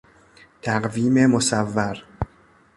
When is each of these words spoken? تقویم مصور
تقویم 0.61 1.25
مصور 1.25 2.03